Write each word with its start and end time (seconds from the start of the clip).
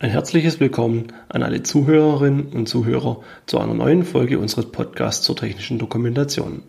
Ein 0.00 0.10
herzliches 0.10 0.58
Willkommen 0.58 1.12
an 1.28 1.44
alle 1.44 1.62
Zuhörerinnen 1.62 2.48
und 2.48 2.68
Zuhörer 2.68 3.22
zu 3.46 3.60
einer 3.60 3.74
neuen 3.74 4.02
Folge 4.02 4.40
unseres 4.40 4.72
Podcasts 4.72 5.24
zur 5.24 5.36
technischen 5.36 5.78
Dokumentation. 5.78 6.64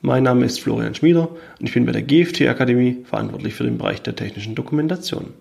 Mein 0.00 0.24
Name 0.24 0.44
ist 0.44 0.60
Florian 0.60 0.96
Schmieder 0.96 1.28
und 1.60 1.66
ich 1.66 1.72
bin 1.72 1.86
bei 1.86 1.92
der 1.92 2.02
GFT 2.02 2.48
Akademie 2.48 3.04
verantwortlich 3.04 3.54
für 3.54 3.62
den 3.62 3.78
Bereich 3.78 4.02
der 4.02 4.16
technischen 4.16 4.56
Dokumentation. 4.56 5.34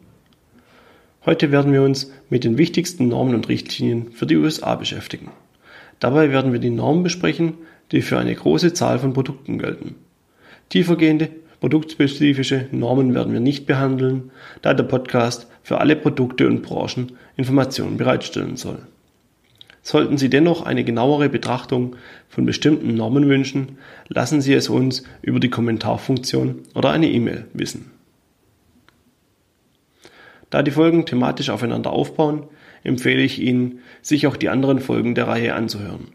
Heute 1.25 1.51
werden 1.51 1.73
wir 1.73 1.81
uns 1.81 2.11
mit 2.29 2.43
den 2.43 2.59
wichtigsten 2.59 3.07
Normen 3.07 3.33
und 3.33 3.49
Richtlinien 3.49 4.11
für 4.11 4.27
die 4.27 4.37
USA 4.37 4.75
beschäftigen. 4.75 5.31
Dabei 5.99 6.31
werden 6.31 6.53
wir 6.53 6.59
die 6.59 6.69
Normen 6.69 7.01
besprechen, 7.01 7.55
die 7.91 8.03
für 8.03 8.19
eine 8.19 8.35
große 8.35 8.73
Zahl 8.73 8.99
von 8.99 9.13
Produkten 9.13 9.57
gelten. 9.57 9.95
Tiefergehende 10.69 11.31
produktspezifische 11.59 12.67
Normen 12.71 13.13
werden 13.13 13.33
wir 13.33 13.39
nicht 13.39 13.65
behandeln, 13.65 14.31
da 14.61 14.73
der 14.73 14.83
Podcast 14.83 15.47
für 15.63 15.79
alle 15.79 15.95
Produkte 15.95 16.47
und 16.47 16.61
Branchen 16.61 17.13
Informationen 17.35 17.97
bereitstellen 17.97 18.57
soll. 18.57 18.79
Sollten 19.81 20.17
Sie 20.17 20.29
dennoch 20.29 20.65
eine 20.65 20.83
genauere 20.83 21.29
Betrachtung 21.29 21.95
von 22.27 22.45
bestimmten 22.45 22.95
Normen 22.95 23.29
wünschen, 23.29 23.77
lassen 24.09 24.41
Sie 24.41 24.53
es 24.53 24.67
uns 24.67 25.03
über 25.21 25.39
die 25.39 25.49
Kommentarfunktion 25.49 26.63
oder 26.75 26.91
eine 26.91 27.09
E-Mail 27.09 27.45
wissen. 27.53 27.91
Da 30.49 30.63
die 30.63 30.71
Folgen 30.71 31.05
thematisch 31.05 31.49
aufeinander 31.49 31.91
aufbauen, 31.91 32.47
empfehle 32.83 33.21
ich 33.21 33.39
Ihnen, 33.39 33.79
sich 34.01 34.27
auch 34.27 34.37
die 34.37 34.49
anderen 34.49 34.79
Folgen 34.79 35.15
der 35.15 35.27
Reihe 35.27 35.55
anzuhören. 35.55 36.07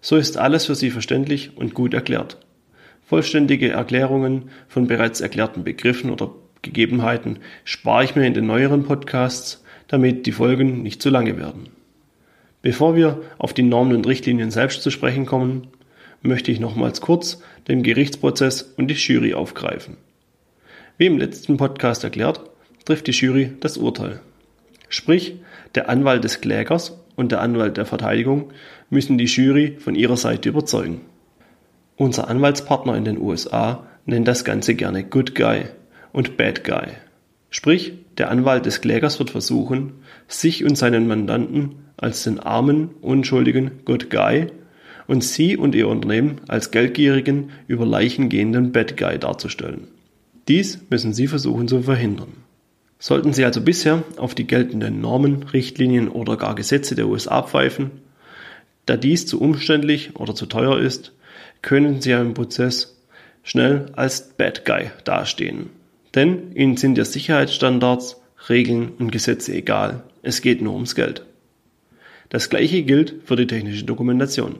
So 0.00 0.16
ist 0.16 0.36
alles 0.36 0.66
für 0.66 0.74
Sie 0.74 0.90
verständlich 0.90 1.56
und 1.56 1.74
gut 1.74 1.94
erklärt. 1.94 2.38
Vollständige 3.06 3.70
Erklärungen 3.70 4.50
von 4.66 4.88
bereits 4.88 5.20
erklärten 5.20 5.62
Begriffen 5.62 6.10
oder 6.10 6.34
Gegebenheiten 6.62 7.38
spare 7.62 8.02
ich 8.02 8.16
mir 8.16 8.26
in 8.26 8.34
den 8.34 8.46
neueren 8.46 8.82
Podcasts, 8.82 9.64
damit 9.86 10.26
die 10.26 10.32
Folgen 10.32 10.82
nicht 10.82 11.00
zu 11.00 11.08
lange 11.08 11.38
werden. 11.38 11.68
Bevor 12.62 12.96
wir 12.96 13.22
auf 13.38 13.54
die 13.54 13.62
Normen 13.62 13.94
und 13.94 14.08
Richtlinien 14.08 14.50
selbst 14.50 14.82
zu 14.82 14.90
sprechen 14.90 15.24
kommen, 15.24 15.68
möchte 16.20 16.50
ich 16.50 16.58
nochmals 16.58 17.00
kurz 17.00 17.40
den 17.68 17.84
Gerichtsprozess 17.84 18.62
und 18.76 18.88
die 18.88 18.94
Jury 18.94 19.34
aufgreifen. 19.34 19.96
Wie 20.98 21.06
im 21.06 21.16
letzten 21.16 21.58
Podcast 21.58 22.02
erklärt, 22.02 22.40
trifft 22.84 23.06
die 23.06 23.12
Jury 23.12 23.52
das 23.60 23.76
Urteil. 23.76 24.20
Sprich, 24.88 25.36
der 25.76 25.88
Anwalt 25.88 26.24
des 26.24 26.40
Klägers 26.40 26.98
und 27.14 27.30
der 27.30 27.40
Anwalt 27.40 27.76
der 27.76 27.86
Verteidigung 27.86 28.52
müssen 28.90 29.16
die 29.16 29.26
Jury 29.26 29.76
von 29.78 29.94
ihrer 29.94 30.16
Seite 30.16 30.48
überzeugen. 30.48 31.02
Unser 31.96 32.28
Anwaltspartner 32.28 32.94
in 32.94 33.04
den 33.04 33.18
USA 33.18 33.86
nennt 34.04 34.28
das 34.28 34.44
Ganze 34.44 34.74
gerne 34.74 35.02
Good 35.02 35.34
Guy 35.34 35.64
und 36.12 36.36
Bad 36.36 36.62
Guy. 36.62 36.88
Sprich, 37.48 37.94
der 38.18 38.30
Anwalt 38.30 38.66
des 38.66 38.82
Klägers 38.82 39.18
wird 39.18 39.30
versuchen, 39.30 39.94
sich 40.28 40.64
und 40.64 40.76
seinen 40.76 41.08
Mandanten 41.08 41.76
als 41.96 42.24
den 42.24 42.38
armen, 42.38 42.90
unschuldigen 43.00 43.82
Good 43.86 44.10
Guy 44.10 44.48
und 45.06 45.24
Sie 45.24 45.56
und 45.56 45.74
Ihr 45.74 45.88
Unternehmen 45.88 46.42
als 46.48 46.70
geldgierigen, 46.70 47.50
über 47.66 47.86
Leichen 47.86 48.28
gehenden 48.28 48.72
Bad 48.72 48.98
Guy 48.98 49.18
darzustellen. 49.18 49.88
Dies 50.48 50.80
müssen 50.90 51.14
Sie 51.14 51.26
versuchen 51.26 51.66
zu 51.66 51.82
verhindern. 51.82 52.44
Sollten 52.98 53.32
Sie 53.32 53.44
also 53.44 53.62
bisher 53.62 54.02
auf 54.18 54.34
die 54.34 54.46
geltenden 54.46 55.00
Normen, 55.00 55.44
Richtlinien 55.44 56.08
oder 56.08 56.36
gar 56.36 56.54
Gesetze 56.54 56.94
der 56.94 57.08
USA 57.08 57.42
pfeifen, 57.42 57.90
da 58.84 58.96
dies 58.96 59.26
zu 59.26 59.40
umständlich 59.40 60.16
oder 60.16 60.34
zu 60.34 60.46
teuer 60.46 60.78
ist, 60.78 61.12
können 61.62 62.00
sie 62.00 62.12
im 62.12 62.34
Prozess 62.34 63.02
schnell 63.42 63.86
als 63.94 64.34
Bad 64.36 64.64
Guy 64.64 64.90
dastehen. 65.04 65.70
Denn 66.14 66.52
ihnen 66.54 66.76
sind 66.76 66.98
ja 66.98 67.04
Sicherheitsstandards, 67.04 68.20
Regeln 68.48 68.92
und 68.98 69.10
Gesetze 69.10 69.54
egal. 69.54 70.02
Es 70.22 70.42
geht 70.42 70.62
nur 70.62 70.74
ums 70.74 70.94
Geld. 70.94 71.24
Das 72.28 72.50
gleiche 72.50 72.82
gilt 72.82 73.22
für 73.24 73.36
die 73.36 73.46
technische 73.46 73.84
Dokumentation. 73.84 74.56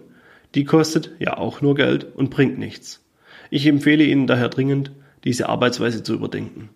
Die 0.54 0.64
kostet 0.64 1.10
ja 1.18 1.36
auch 1.36 1.60
nur 1.60 1.74
Geld 1.74 2.06
und 2.14 2.30
bringt 2.30 2.58
nichts. 2.58 3.04
Ich 3.50 3.66
empfehle 3.66 4.04
Ihnen 4.04 4.26
daher 4.26 4.48
dringend, 4.48 4.92
diese 5.24 5.48
Arbeitsweise 5.48 6.02
zu 6.02 6.14
überdenken. 6.14 6.70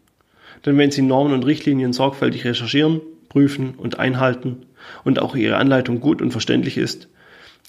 Denn 0.66 0.76
wenn 0.76 0.90
Sie 0.90 1.02
Normen 1.02 1.32
und 1.32 1.46
Richtlinien 1.46 1.92
sorgfältig 1.92 2.44
recherchieren, 2.44 3.00
prüfen 3.28 3.74
und 3.76 3.98
einhalten 3.98 4.66
und 5.04 5.20
auch 5.20 5.36
Ihre 5.36 5.56
Anleitung 5.56 6.00
gut 6.00 6.20
und 6.20 6.32
verständlich 6.32 6.76
ist, 6.76 7.08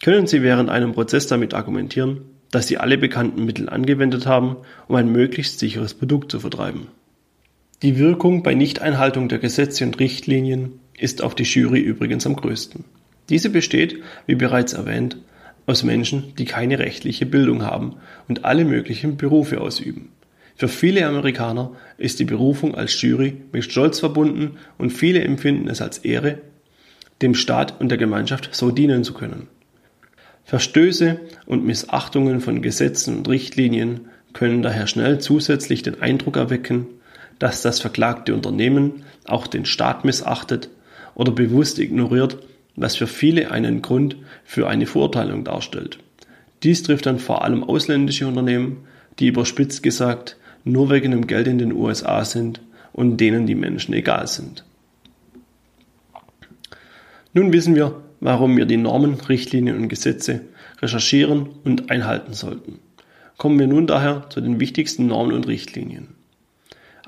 können 0.03 0.27
Sie 0.27 0.41
während 0.41 0.69
einem 0.69 0.93
Prozess 0.93 1.27
damit 1.27 1.53
argumentieren, 1.53 2.21
dass 2.51 2.67
sie 2.67 2.77
alle 2.77 2.97
bekannten 2.97 3.45
Mittel 3.45 3.69
angewendet 3.69 4.25
haben, 4.25 4.57
um 4.87 4.95
ein 4.95 5.11
möglichst 5.11 5.59
sicheres 5.59 5.93
Produkt 5.93 6.31
zu 6.31 6.39
vertreiben. 6.39 6.87
Die 7.81 7.97
Wirkung 7.97 8.43
bei 8.43 8.53
Nichteinhaltung 8.53 9.29
der 9.29 9.39
Gesetze 9.39 9.85
und 9.85 9.99
Richtlinien 9.99 10.73
ist 10.97 11.23
auf 11.23 11.33
die 11.33 11.43
Jury 11.43 11.79
übrigens 11.79 12.27
am 12.27 12.35
größten. 12.35 12.83
Diese 13.29 13.49
besteht, 13.49 14.01
wie 14.27 14.35
bereits 14.35 14.73
erwähnt, 14.73 15.17
aus 15.65 15.83
Menschen, 15.83 16.35
die 16.37 16.45
keine 16.45 16.79
rechtliche 16.79 17.25
Bildung 17.25 17.63
haben 17.63 17.95
und 18.27 18.45
alle 18.45 18.65
möglichen 18.65 19.17
Berufe 19.17 19.61
ausüben. 19.61 20.09
Für 20.55 20.67
viele 20.67 21.07
Amerikaner 21.07 21.71
ist 21.97 22.19
die 22.19 22.25
Berufung 22.25 22.75
als 22.75 23.01
Jury 23.01 23.37
mit 23.51 23.63
Stolz 23.63 23.99
verbunden 23.99 24.57
und 24.77 24.91
viele 24.91 25.23
empfinden 25.23 25.67
es 25.67 25.81
als 25.81 25.99
Ehre, 25.99 26.39
dem 27.21 27.33
Staat 27.35 27.79
und 27.79 27.89
der 27.89 27.97
Gemeinschaft 27.97 28.49
so 28.51 28.69
dienen 28.69 29.03
zu 29.03 29.13
können. 29.13 29.47
Verstöße 30.51 31.17
und 31.45 31.63
Missachtungen 31.63 32.41
von 32.41 32.61
Gesetzen 32.61 33.19
und 33.19 33.29
Richtlinien 33.29 34.09
können 34.33 34.61
daher 34.61 34.85
schnell 34.85 35.17
zusätzlich 35.19 35.81
den 35.81 36.01
Eindruck 36.01 36.35
erwecken, 36.35 36.87
dass 37.39 37.61
das 37.61 37.79
verklagte 37.79 38.33
Unternehmen 38.33 39.03
auch 39.23 39.47
den 39.47 39.63
Staat 39.63 40.03
missachtet 40.03 40.67
oder 41.15 41.31
bewusst 41.31 41.79
ignoriert, 41.79 42.37
was 42.75 42.97
für 42.97 43.07
viele 43.07 43.49
einen 43.49 43.81
Grund 43.81 44.17
für 44.43 44.67
eine 44.67 44.87
Verurteilung 44.87 45.45
darstellt. 45.45 45.99
Dies 46.63 46.83
trifft 46.83 47.05
dann 47.05 47.19
vor 47.19 47.45
allem 47.45 47.63
ausländische 47.63 48.27
Unternehmen, 48.27 48.79
die 49.19 49.27
überspitzt 49.27 49.81
gesagt 49.81 50.35
nur 50.65 50.89
wegen 50.89 51.11
dem 51.11 51.27
Geld 51.27 51.47
in 51.47 51.59
den 51.59 51.71
USA 51.71 52.25
sind 52.25 52.59
und 52.91 53.15
denen 53.21 53.47
die 53.47 53.55
Menschen 53.55 53.93
egal 53.93 54.27
sind. 54.27 54.65
Nun 57.31 57.53
wissen 57.53 57.73
wir, 57.73 58.03
warum 58.21 58.55
wir 58.55 58.65
die 58.65 58.77
Normen, 58.77 59.15
Richtlinien 59.15 59.75
und 59.75 59.89
Gesetze 59.89 60.41
recherchieren 60.81 61.49
und 61.65 61.91
einhalten 61.91 62.33
sollten. 62.33 62.79
Kommen 63.37 63.59
wir 63.59 63.67
nun 63.67 63.87
daher 63.87 64.29
zu 64.29 64.39
den 64.39 64.59
wichtigsten 64.59 65.07
Normen 65.07 65.33
und 65.33 65.47
Richtlinien. 65.47 66.09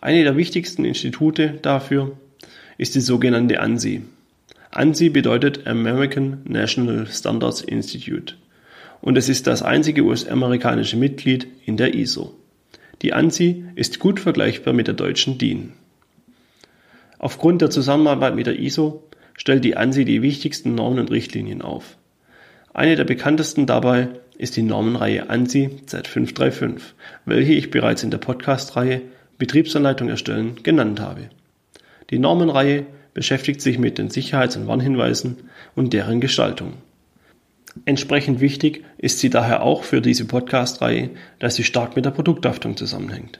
Eine 0.01 0.23
der 0.23 0.35
wichtigsten 0.35 0.83
Institute 0.83 1.59
dafür 1.61 2.17
ist 2.77 2.95
die 2.95 3.01
sogenannte 3.01 3.61
ANSI. 3.61 4.01
ANSI 4.71 5.09
bedeutet 5.09 5.67
American 5.67 6.41
National 6.45 7.07
Standards 7.07 7.61
Institute 7.61 8.33
und 9.01 9.17
es 9.17 9.29
ist 9.29 9.47
das 9.47 9.61
einzige 9.61 10.01
US-amerikanische 10.01 10.97
Mitglied 10.97 11.47
in 11.65 11.77
der 11.77 11.93
ISO. 11.93 12.33
Die 13.01 13.13
ANSI 13.13 13.65
ist 13.75 13.99
gut 13.99 14.19
vergleichbar 14.19 14.73
mit 14.73 14.87
der 14.87 14.95
deutschen 14.95 15.37
DIN. 15.37 15.73
Aufgrund 17.19 17.61
der 17.61 17.69
Zusammenarbeit 17.69 18.35
mit 18.35 18.47
der 18.47 18.59
ISO 18.59 19.03
stellt 19.33 19.65
die 19.65 19.75
ANSI 19.75 20.05
die 20.05 20.21
wichtigsten 20.21 20.75
Normen 20.75 20.99
und 20.99 21.11
Richtlinien 21.11 21.61
auf. 21.61 21.97
Eine 22.73 22.95
der 22.95 23.03
bekanntesten 23.03 23.65
dabei 23.65 24.09
ist 24.37 24.57
die 24.57 24.63
Normenreihe 24.63 25.29
ANSI 25.29 25.69
Z535, 25.87 26.81
welche 27.25 27.53
ich 27.53 27.71
bereits 27.71 28.03
in 28.03 28.11
der 28.11 28.17
Podcast-Reihe 28.17 29.01
Betriebsanleitung 29.37 30.09
erstellen 30.09 30.63
genannt 30.63 30.99
habe. 30.99 31.29
Die 32.09 32.19
Normenreihe 32.19 32.85
beschäftigt 33.13 33.61
sich 33.61 33.77
mit 33.77 33.97
den 33.97 34.09
Sicherheits- 34.09 34.55
und 34.55 34.67
Warnhinweisen 34.67 35.37
und 35.75 35.93
deren 35.93 36.19
Gestaltung. 36.19 36.73
Entsprechend 37.85 38.39
wichtig 38.39 38.83
ist 38.97 39.19
sie 39.19 39.29
daher 39.29 39.63
auch 39.63 39.83
für 39.83 40.01
diese 40.01 40.25
Podcast-Reihe, 40.25 41.09
dass 41.39 41.55
sie 41.55 41.63
stark 41.63 41.95
mit 41.95 42.05
der 42.05 42.11
Produkthaftung 42.11 42.77
zusammenhängt. 42.77 43.39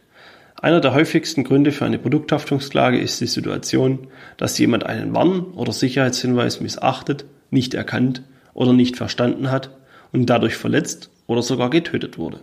Einer 0.63 0.79
der 0.79 0.93
häufigsten 0.93 1.43
Gründe 1.43 1.73
für 1.73 1.83
eine 1.83 1.99
Produkthaftungsklage 1.99 2.97
ist 2.97 3.19
die 3.19 3.27
Situation, 3.27 4.07
dass 4.37 4.57
jemand 4.57 4.85
einen 4.85 5.13
Warn- 5.13 5.41
oder 5.55 5.73
Sicherheitshinweis 5.73 6.61
missachtet, 6.61 7.25
nicht 7.49 7.73
erkannt 7.73 8.23
oder 8.53 8.71
nicht 8.71 8.95
verstanden 8.95 9.51
hat 9.51 9.71
und 10.13 10.27
dadurch 10.29 10.55
verletzt 10.55 11.09
oder 11.27 11.41
sogar 11.41 11.69
getötet 11.69 12.17
wurde. 12.17 12.39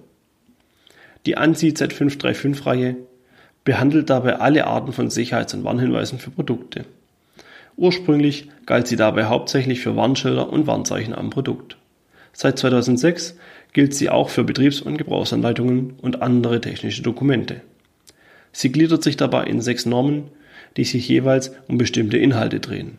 Die 1.24 1.38
ANSI 1.38 1.68
Z535-Reihe 1.68 2.96
behandelt 3.64 4.10
dabei 4.10 4.36
alle 4.36 4.66
Arten 4.66 4.92
von 4.92 5.08
Sicherheits- 5.08 5.54
und 5.54 5.64
Warnhinweisen 5.64 6.18
für 6.18 6.30
Produkte. 6.30 6.84
Ursprünglich 7.78 8.50
galt 8.66 8.86
sie 8.86 8.96
dabei 8.96 9.24
hauptsächlich 9.24 9.80
für 9.80 9.96
Warnschilder 9.96 10.52
und 10.52 10.66
Warnzeichen 10.66 11.14
am 11.14 11.30
Produkt. 11.30 11.78
Seit 12.34 12.58
2006 12.58 13.38
gilt 13.72 13.94
sie 13.94 14.10
auch 14.10 14.28
für 14.28 14.44
Betriebs- 14.44 14.82
und 14.82 14.98
Gebrauchsanleitungen 14.98 15.94
und 16.02 16.20
andere 16.20 16.60
technische 16.60 17.00
Dokumente. 17.00 17.62
Sie 18.52 18.72
gliedert 18.72 19.02
sich 19.02 19.16
dabei 19.16 19.44
in 19.44 19.60
sechs 19.60 19.86
Normen, 19.86 20.24
die 20.76 20.84
sich 20.84 21.08
jeweils 21.08 21.52
um 21.68 21.78
bestimmte 21.78 22.18
Inhalte 22.18 22.60
drehen. 22.60 22.98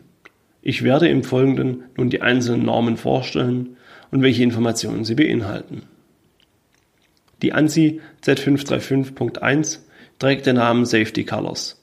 Ich 0.62 0.82
werde 0.82 1.08
im 1.08 1.24
Folgenden 1.24 1.84
nun 1.96 2.10
die 2.10 2.22
einzelnen 2.22 2.64
Normen 2.64 2.96
vorstellen 2.96 3.76
und 4.10 4.22
welche 4.22 4.42
Informationen 4.42 5.04
sie 5.04 5.14
beinhalten. 5.14 5.82
Die 7.42 7.52
ANSI 7.52 8.00
Z535.1 8.22 9.80
trägt 10.18 10.46
den 10.46 10.56
Namen 10.56 10.84
Safety 10.84 11.24
Colors 11.24 11.82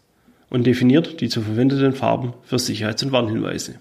und 0.50 0.66
definiert 0.66 1.20
die 1.20 1.28
zu 1.28 1.42
verwendeten 1.42 1.94
Farben 1.94 2.34
für 2.44 2.58
Sicherheits- 2.58 3.04
und 3.04 3.12
Warnhinweise. 3.12 3.76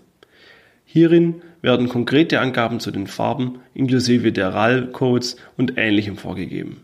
Hierin 0.85 1.43
werden 1.63 1.89
konkrete 1.89 2.41
Angaben 2.41 2.81
zu 2.81 2.91
den 2.91 3.07
Farben 3.07 3.61
inklusive 3.75 4.33
der 4.33 4.55
RAL-Codes 4.55 5.37
und 5.57 5.75
Ähnlichem 5.77 6.17
vorgegeben. 6.17 6.83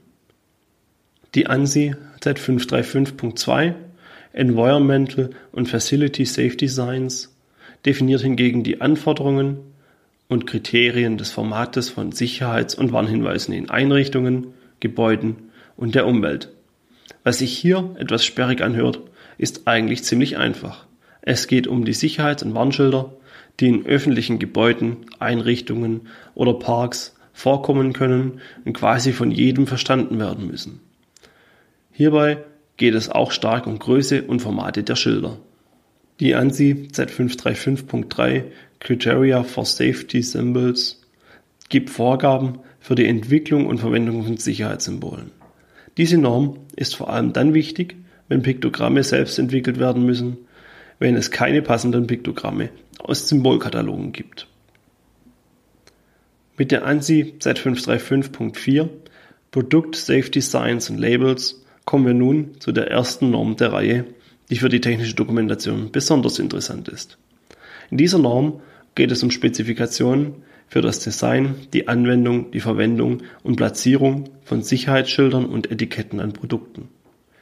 Die 1.34 1.48
ANSI 1.48 1.96
Z535.2 2.20 3.74
Environmental 4.32 5.30
und 5.50 5.68
Facility 5.68 6.24
Safety 6.24 6.68
Science 6.68 7.34
definiert 7.84 8.20
hingegen 8.20 8.62
die 8.62 8.80
Anforderungen 8.80 9.58
und 10.28 10.46
Kriterien 10.46 11.18
des 11.18 11.32
Formates 11.32 11.88
von 11.88 12.12
Sicherheits- 12.12 12.76
und 12.76 12.92
Warnhinweisen 12.92 13.52
in 13.52 13.68
Einrichtungen, 13.68 14.54
Gebäuden 14.78 15.50
und 15.76 15.96
der 15.96 16.06
Umwelt. 16.06 16.50
Was 17.24 17.38
sich 17.38 17.56
hier 17.56 17.96
etwas 17.98 18.24
sperrig 18.24 18.62
anhört, 18.62 19.00
ist 19.36 19.66
eigentlich 19.66 20.04
ziemlich 20.04 20.36
einfach. 20.36 20.86
Es 21.20 21.48
geht 21.48 21.66
um 21.66 21.84
die 21.84 21.94
Sicherheits- 21.94 22.44
und 22.44 22.54
Warnschilder, 22.54 23.12
die 23.58 23.68
in 23.68 23.86
öffentlichen 23.86 24.38
Gebäuden, 24.38 24.98
Einrichtungen 25.18 26.02
oder 26.34 26.54
Parks 26.54 27.16
vorkommen 27.32 27.92
können 27.92 28.40
und 28.64 28.74
quasi 28.74 29.12
von 29.12 29.32
jedem 29.32 29.66
verstanden 29.66 30.20
werden 30.20 30.46
müssen. 30.46 30.80
Hierbei 31.96 32.38
geht 32.76 32.94
es 32.94 33.08
auch 33.08 33.30
stark 33.30 33.68
um 33.68 33.78
Größe 33.78 34.24
und 34.24 34.40
Formate 34.40 34.82
der 34.82 34.96
Schilder. 34.96 35.38
Die 36.18 36.34
ANSI 36.34 36.88
Z535.3 36.92 38.46
Criteria 38.80 39.44
for 39.44 39.64
Safety 39.64 40.20
Symbols 40.20 41.00
gibt 41.68 41.90
Vorgaben 41.90 42.58
für 42.80 42.96
die 42.96 43.06
Entwicklung 43.06 43.66
und 43.66 43.78
Verwendung 43.78 44.24
von 44.24 44.36
Sicherheitssymbolen. 44.36 45.30
Diese 45.96 46.18
Norm 46.18 46.58
ist 46.74 46.96
vor 46.96 47.10
allem 47.10 47.32
dann 47.32 47.54
wichtig, 47.54 47.94
wenn 48.28 48.42
Piktogramme 48.42 49.04
selbst 49.04 49.38
entwickelt 49.38 49.78
werden 49.78 50.04
müssen, 50.04 50.38
wenn 50.98 51.14
es 51.14 51.30
keine 51.30 51.62
passenden 51.62 52.08
Piktogramme 52.08 52.70
aus 52.98 53.28
Symbolkatalogen 53.28 54.10
gibt. 54.10 54.48
Mit 56.58 56.72
der 56.72 56.84
ANSI 56.84 57.34
Z535.4 57.38 58.88
Product 59.52 59.94
Safety 59.94 60.40
Signs 60.40 60.90
and 60.90 60.98
Labels 60.98 61.63
kommen 61.84 62.06
wir 62.06 62.14
nun 62.14 62.60
zu 62.60 62.72
der 62.72 62.90
ersten 62.90 63.30
Norm 63.30 63.56
der 63.56 63.72
Reihe, 63.72 64.04
die 64.50 64.56
für 64.56 64.68
die 64.68 64.80
technische 64.80 65.14
Dokumentation 65.14 65.90
besonders 65.90 66.38
interessant 66.38 66.88
ist. 66.88 67.18
In 67.90 67.98
dieser 67.98 68.18
Norm 68.18 68.60
geht 68.94 69.10
es 69.10 69.22
um 69.22 69.30
Spezifikationen 69.30 70.34
für 70.68 70.80
das 70.80 71.00
Design, 71.00 71.56
die 71.72 71.88
Anwendung, 71.88 72.50
die 72.50 72.60
Verwendung 72.60 73.22
und 73.42 73.56
Platzierung 73.56 74.30
von 74.44 74.62
Sicherheitsschildern 74.62 75.46
und 75.46 75.70
Etiketten 75.70 76.20
an 76.20 76.32
Produkten. 76.32 76.88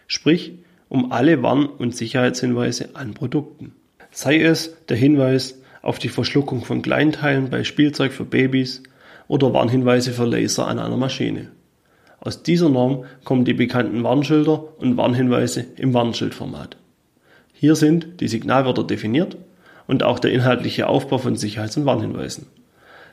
Sprich, 0.07 0.53
um 0.89 1.13
alle 1.13 1.43
Warn- 1.43 1.67
und 1.67 1.97
Sicherheitshinweise 1.97 2.91
an 2.95 3.15
Produkten. 3.15 3.73
Sei 4.11 4.43
es 4.43 4.77
der 4.89 4.97
Hinweis 4.97 5.63
auf 5.81 5.99
die 5.99 6.11
Verschluckung 6.11 6.65
von 6.65 6.83
Kleinteilen 6.83 7.49
bei 7.49 7.65
Spielzeug 7.65 8.13
für 8.13 8.25
Babys 8.25 8.83
oder 9.29 9.55
Warnhinweise 9.55 10.13
für 10.13 10.27
Laser 10.27 10.69
an 10.69 10.79
einer 10.79 10.99
Maschine. 10.99 11.51
Aus 12.25 12.45
dieser 12.45 12.69
Norm 12.69 13.05
kommen 13.25 13.45
die 13.45 13.53
bekannten 13.53 14.05
Warnschilder 14.05 14.79
und 14.79 14.97
Warnhinweise 14.97 15.67
im 15.77 15.93
Warnschildformat. 15.93 16.77
Hier 17.53 17.75
sind 17.75 18.21
die 18.21 18.29
Signalwörter 18.29 18.85
definiert 18.85 19.37
und 19.89 20.05
auch 20.05 20.21
der 20.21 20.33
inhaltliche 20.33 20.87
Aufbau 20.87 21.19
von 21.19 21.35
Sicherheits- 21.35 21.77
und 21.77 21.85
Warnhinweisen. 21.85 22.47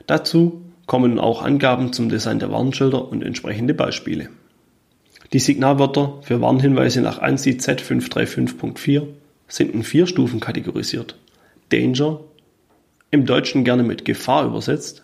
Dazu 0.06 0.62
kommen 0.86 1.18
auch 1.18 1.42
Angaben 1.42 1.92
zum 1.92 2.08
Design 2.08 2.38
der 2.38 2.52
Warnschilder 2.52 3.10
und 3.10 3.22
entsprechende 3.24 3.74
Beispiele. 3.74 4.28
Die 5.32 5.40
Signalwörter 5.40 6.18
für 6.22 6.40
Warnhinweise 6.40 7.00
nach 7.00 7.18
ANSI 7.18 7.54
Z535.4 7.54 9.06
sind 9.48 9.74
in 9.74 9.82
vier 9.82 10.06
Stufen 10.06 10.38
kategorisiert. 10.38 11.16
Danger, 11.70 12.20
im 13.10 13.26
Deutschen 13.26 13.64
gerne 13.64 13.82
mit 13.82 14.04
Gefahr 14.04 14.46
übersetzt, 14.46 15.02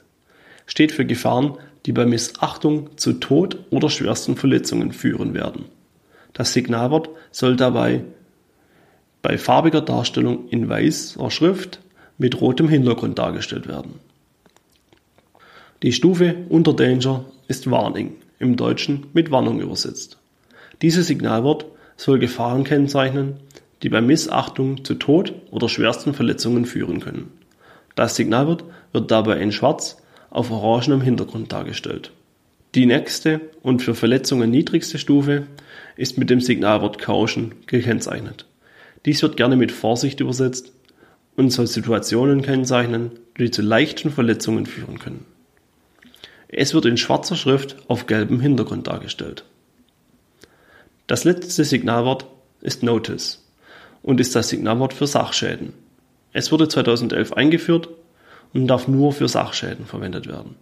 steht 0.67 0.93
für 0.93 1.05
Gefahren, 1.05 1.57
die 1.87 1.93
bei 1.93 2.05
Missachtung 2.05 2.91
zu 2.97 3.15
Tod 3.15 3.59
oder 3.71 3.89
schwersten 3.89 4.37
Verletzungen 4.37 4.93
führen 4.93 5.35
werden. 5.35 5.67
Das 6.33 6.53
Signalwort 6.53 7.09
soll 7.31 7.55
dabei 7.57 8.03
bei 9.23 9.39
farbiger 9.39 9.81
Darstellung 9.81 10.49
in 10.49 10.69
weißer 10.69 11.31
Schrift 11.31 11.81
mit 12.19 12.41
rotem 12.41 12.69
Hintergrund 12.69 13.19
dargestellt 13.19 13.69
werden. 13.69 14.01
Die 15.83 15.93
Stufe 15.93 16.35
unter 16.49 16.75
Danger 16.75 17.25
ist 17.47 17.71
Warning, 17.71 18.17
im 18.41 18.57
Deutschen 18.57 19.07
mit 19.13 19.31
Warnung 19.31 19.61
übersetzt. 19.61 20.19
Dieses 20.83 21.07
Signalwort 21.07 21.67
soll 21.97 22.19
Gefahren 22.19 22.65
kennzeichnen, 22.65 23.35
die 23.83 23.91
bei 23.91 24.01
Missachtung 24.01 24.85
zu 24.85 24.95
Tod 24.95 25.35
oder 25.51 25.69
schwersten 25.69 26.15
Verletzungen 26.15 26.67
führen 26.67 27.01
können. 27.01 27.31
Das 27.95 28.17
Signalwort 28.17 28.65
wird 28.93 29.11
dabei 29.11 29.39
in 29.39 29.53
schwarz 29.53 29.99
auf 30.37 30.51
orangenem 30.51 31.01
Hintergrund 31.01 31.51
dargestellt. 31.51 32.13
Die 32.75 32.85
nächste 32.85 33.41
und 33.63 33.81
für 33.81 33.95
Verletzungen 33.95 34.51
niedrigste 34.51 34.99
Stufe 34.99 35.47
ist 35.97 36.19
mit 36.19 36.29
dem 36.29 36.43
Signalwort 36.43 36.99
Caution 36.99 37.55
gekennzeichnet. 37.67 38.45
Dies 39.07 39.23
wird 39.23 39.39
gerne 39.39 39.57
mit 39.57 39.73
Vorsicht 39.73 40.21
übersetzt 40.21 40.73
und 41.37 41.51
soll 41.51 41.67
Situationen 41.67 42.43
kennzeichnen, 42.43 43.13
die 43.39 43.51
zu 43.51 43.63
leichten 43.63 44.11
Verletzungen 44.11 44.67
führen 44.67 44.99
können. 44.99 45.25
Es 46.49 46.75
wird 46.75 46.85
in 46.85 46.99
schwarzer 46.99 47.37
Schrift 47.37 47.77
auf 47.89 48.07
gelbem 48.07 48.39
Hintergrund 48.39 48.87
dargestellt. 48.89 49.45
Das 51.07 51.25
letzte 51.25 51.65
Signalwort 51.65 52.27
ist 52.61 52.83
Notice 52.83 53.43
und 54.03 54.21
ist 54.21 54.37
das 54.37 54.51
Signalwort 54.51 54.93
für 54.93 55.07
Sachschäden. 55.07 55.73
Es 56.35 56.53
wurde 56.53 56.69
2011 56.69 57.33
eingeführt 57.33 57.89
und 58.57 58.69
darf 58.69 58.89
nur 58.89 59.13
für 59.13 59.29
Sachschäden 59.29 59.87
verwendet 59.87 60.27
werden. 60.27 60.57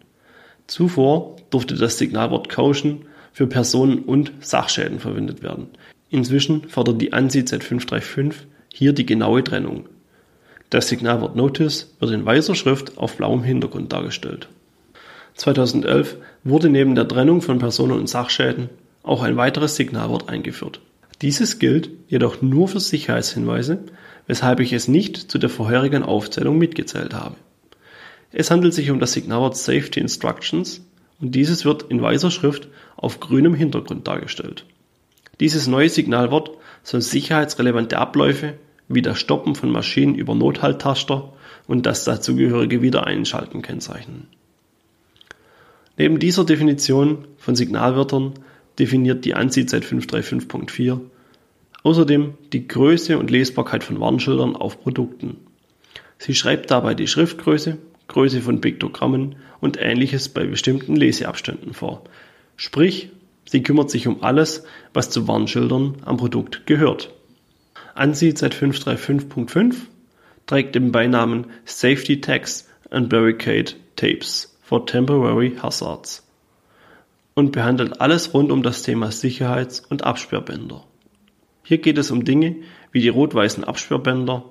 Zuvor 0.66 1.36
durfte 1.50 1.74
das 1.74 1.98
Signalwort 1.98 2.48
Caution 2.48 3.06
für 3.32 3.46
Personen- 3.46 4.00
und 4.00 4.32
Sachschäden 4.40 5.00
verwendet 5.00 5.42
werden. 5.42 5.68
Inzwischen 6.10 6.68
fordert 6.68 7.00
die 7.00 7.12
ANSI 7.12 7.40
Z535 7.40 8.32
hier 8.72 8.92
die 8.92 9.06
genaue 9.06 9.42
Trennung. 9.44 9.86
Das 10.70 10.88
Signalwort 10.88 11.36
Notice 11.36 11.94
wird 12.00 12.12
in 12.12 12.24
weißer 12.24 12.54
Schrift 12.54 12.98
auf 12.98 13.16
blauem 13.16 13.42
Hintergrund 13.42 13.92
dargestellt. 13.92 14.48
2011 15.34 16.16
wurde 16.44 16.68
neben 16.68 16.94
der 16.94 17.08
Trennung 17.08 17.42
von 17.42 17.58
Personen- 17.58 17.98
und 17.98 18.08
Sachschäden 18.08 18.70
auch 19.02 19.22
ein 19.22 19.36
weiteres 19.36 19.76
Signalwort 19.76 20.28
eingeführt. 20.28 20.80
Dieses 21.22 21.58
gilt 21.58 21.90
jedoch 22.08 22.42
nur 22.42 22.68
für 22.68 22.80
Sicherheitshinweise, 22.80 23.80
weshalb 24.26 24.60
ich 24.60 24.72
es 24.72 24.88
nicht 24.88 25.16
zu 25.16 25.38
der 25.38 25.50
vorherigen 25.50 26.02
Aufzählung 26.02 26.58
mitgezählt 26.58 27.14
habe. 27.14 27.36
Es 28.36 28.50
handelt 28.50 28.74
sich 28.74 28.90
um 28.90 28.98
das 28.98 29.12
Signalwort 29.12 29.56
Safety 29.56 30.00
Instructions 30.00 30.84
und 31.20 31.36
dieses 31.36 31.64
wird 31.64 31.84
in 31.84 32.02
weißer 32.02 32.32
Schrift 32.32 32.66
auf 32.96 33.20
grünem 33.20 33.54
Hintergrund 33.54 34.08
dargestellt. 34.08 34.66
Dieses 35.38 35.68
neue 35.68 35.88
Signalwort 35.88 36.50
soll 36.82 37.00
sicherheitsrelevante 37.00 37.96
Abläufe 37.96 38.54
wie 38.88 39.02
das 39.02 39.20
Stoppen 39.20 39.54
von 39.54 39.70
Maschinen 39.70 40.16
über 40.16 40.34
Nothalttaster 40.34 41.32
und 41.68 41.86
das 41.86 42.04
dazugehörige 42.04 42.82
Wiedereinschalten 42.82 43.62
kennzeichnen. 43.62 44.26
Neben 45.96 46.18
dieser 46.18 46.44
Definition 46.44 47.28
von 47.38 47.54
Signalwörtern 47.54 48.34
definiert 48.80 49.24
die 49.24 49.34
ANSI 49.34 49.62
Z535.4 49.62 50.98
außerdem 51.84 52.34
die 52.52 52.66
Größe 52.66 53.16
und 53.16 53.30
Lesbarkeit 53.30 53.84
von 53.84 54.00
Warnschildern 54.00 54.56
auf 54.56 54.82
Produkten. 54.82 55.36
Sie 56.18 56.34
schreibt 56.34 56.72
dabei 56.72 56.94
die 56.94 57.06
Schriftgröße, 57.06 57.78
Größe 58.08 58.40
von 58.40 58.60
Piktogrammen 58.60 59.36
und 59.60 59.80
ähnliches 59.80 60.28
bei 60.28 60.44
bestimmten 60.44 60.96
Leseabständen 60.96 61.72
vor. 61.72 62.04
Sprich, 62.56 63.10
Sie 63.46 63.62
kümmert 63.62 63.90
sich 63.90 64.06
um 64.06 64.22
alles, 64.22 64.64
was 64.92 65.10
zu 65.10 65.28
Warnschildern 65.28 65.96
am 66.04 66.16
Produkt 66.16 66.66
gehört. 66.66 67.14
ANSI 67.94 68.30
Z535.5 68.30 69.74
trägt 70.46 70.74
den 70.74 70.92
Beinamen 70.92 71.46
Safety 71.64 72.20
Tags 72.20 72.68
and 72.90 73.08
Barricade 73.08 73.72
Tapes 73.96 74.58
for 74.62 74.86
Temporary 74.86 75.56
Hazards 75.62 76.26
und 77.34 77.52
behandelt 77.52 78.00
alles 78.00 78.32
rund 78.34 78.50
um 78.50 78.62
das 78.62 78.82
Thema 78.82 79.10
Sicherheits- 79.10 79.80
und 79.80 80.04
Absperrbänder. 80.04 80.84
Hier 81.62 81.78
geht 81.78 81.98
es 81.98 82.10
um 82.10 82.24
Dinge 82.24 82.56
wie 82.92 83.00
die 83.00 83.08
rot-weißen 83.08 83.64
Absperrbänder 83.64 84.44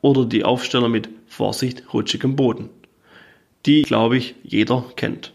oder 0.00 0.24
die 0.24 0.44
Aufsteller 0.44 0.88
mit 0.88 1.08
Vorsicht 1.26 1.92
rutschigem 1.92 2.36
Boden, 2.36 2.70
die, 3.66 3.82
glaube 3.82 4.16
ich, 4.16 4.34
jeder 4.42 4.84
kennt 4.96 5.32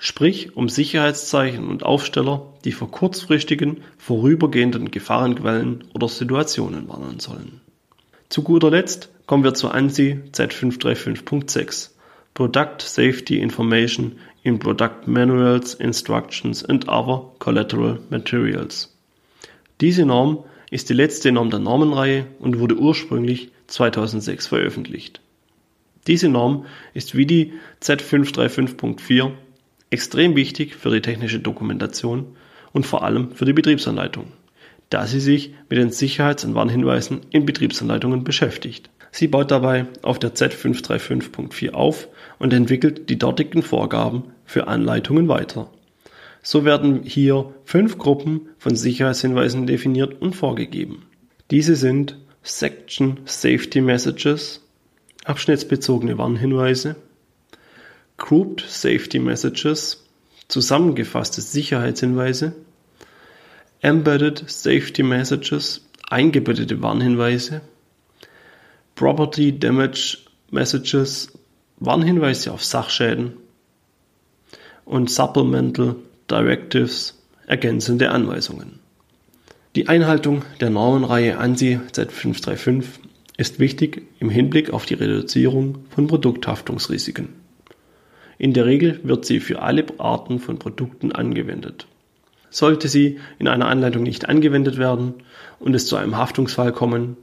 sprich 0.00 0.56
um 0.56 0.68
Sicherheitszeichen 0.68 1.68
und 1.68 1.84
Aufsteller, 1.84 2.54
die 2.64 2.72
vor 2.72 2.90
kurzfristigen, 2.90 3.82
vorübergehenden 3.98 4.90
Gefahrenquellen 4.90 5.84
oder 5.94 6.08
Situationen 6.08 6.88
warnen 6.88 7.20
sollen. 7.20 7.60
Zu 8.30 8.42
guter 8.42 8.70
Letzt 8.70 9.10
kommen 9.26 9.44
wir 9.44 9.54
zur 9.54 9.74
ANSI 9.74 10.20
Z535.6 10.32 11.90
Product 12.32 12.78
Safety 12.80 13.38
Information 13.40 14.16
in 14.42 14.58
Product 14.58 15.06
Manuals, 15.06 15.74
Instructions 15.74 16.64
and 16.64 16.88
Other 16.88 17.30
Collateral 17.38 18.00
Materials. 18.08 18.96
Diese 19.82 20.06
Norm 20.06 20.44
ist 20.70 20.88
die 20.88 20.94
letzte 20.94 21.30
Norm 21.30 21.50
der 21.50 21.58
Normenreihe 21.58 22.26
und 22.38 22.58
wurde 22.58 22.76
ursprünglich 22.78 23.50
2006 23.66 24.46
veröffentlicht. 24.46 25.20
Diese 26.06 26.28
Norm 26.28 26.66
ist 26.94 27.16
wie 27.16 27.26
die 27.26 27.52
Z535.4 27.82 29.32
extrem 29.90 30.36
wichtig 30.36 30.74
für 30.74 30.90
die 30.90 31.02
technische 31.02 31.40
Dokumentation 31.40 32.36
und 32.72 32.86
vor 32.86 33.02
allem 33.02 33.32
für 33.32 33.44
die 33.44 33.52
Betriebsanleitung, 33.52 34.26
da 34.88 35.06
sie 35.06 35.20
sich 35.20 35.54
mit 35.68 35.78
den 35.78 35.90
Sicherheits- 35.90 36.44
und 36.44 36.54
Warnhinweisen 36.54 37.20
in 37.30 37.44
Betriebsanleitungen 37.44 38.24
beschäftigt. 38.24 38.90
Sie 39.12 39.26
baut 39.26 39.50
dabei 39.50 39.86
auf 40.02 40.18
der 40.18 40.34
Z535.4 40.34 41.72
auf 41.72 42.08
und 42.38 42.52
entwickelt 42.52 43.10
die 43.10 43.18
dortigen 43.18 43.62
Vorgaben 43.62 44.24
für 44.44 44.68
Anleitungen 44.68 45.28
weiter. 45.28 45.70
So 46.42 46.64
werden 46.64 47.02
hier 47.02 47.52
fünf 47.64 47.98
Gruppen 47.98 48.48
von 48.58 48.76
Sicherheitshinweisen 48.76 49.66
definiert 49.66 50.22
und 50.22 50.34
vorgegeben. 50.34 51.02
Diese 51.50 51.76
sind 51.76 52.16
Section 52.42 53.20
Safety 53.24 53.80
Messages, 53.80 54.62
abschnittsbezogene 55.30 56.18
Warnhinweise, 56.18 56.96
Grouped 58.16 58.64
Safety 58.68 59.20
Messages, 59.20 60.04
zusammengefasste 60.48 61.40
Sicherheitshinweise, 61.40 62.52
Embedded 63.80 64.44
Safety 64.48 65.04
Messages, 65.04 65.86
eingebettete 66.08 66.82
Warnhinweise, 66.82 67.60
Property 68.96 69.56
Damage 69.56 70.18
Messages, 70.50 71.32
Warnhinweise 71.78 72.52
auf 72.52 72.64
Sachschäden 72.64 73.34
und 74.84 75.08
Supplemental 75.10 75.94
Directives, 76.28 77.16
ergänzende 77.46 78.10
Anweisungen. 78.10 78.80
Die 79.76 79.88
Einhaltung 79.88 80.44
der 80.60 80.70
Normenreihe 80.70 81.38
ANSI 81.38 81.78
Z535 81.92 82.84
ist 83.40 83.58
wichtig 83.58 84.02
im 84.18 84.28
Hinblick 84.28 84.70
auf 84.70 84.84
die 84.84 84.92
Reduzierung 84.92 85.86
von 85.88 86.06
Produkthaftungsrisiken. 86.06 87.30
In 88.36 88.52
der 88.52 88.66
Regel 88.66 89.00
wird 89.02 89.24
sie 89.24 89.40
für 89.40 89.62
alle 89.62 89.86
Arten 89.96 90.40
von 90.40 90.58
Produkten 90.58 91.10
angewendet. 91.10 91.86
Sollte 92.50 92.86
sie 92.86 93.18
in 93.38 93.48
einer 93.48 93.68
Anleitung 93.68 94.02
nicht 94.02 94.28
angewendet 94.28 94.76
werden 94.76 95.14
und 95.58 95.74
es 95.74 95.86
zu 95.86 95.96
einem 95.96 96.18
Haftungsfall 96.18 96.72
kommen, 96.72 97.16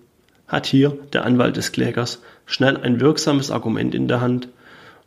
hat 0.47 0.65
hier 0.65 0.97
der 1.13 1.23
Anwalt 1.23 1.55
des 1.55 1.71
Klägers 1.71 2.23
schnell 2.47 2.77
ein 2.77 2.99
wirksames 2.99 3.51
Argument 3.51 3.93
in 3.93 4.07
der 4.07 4.19
Hand 4.19 4.49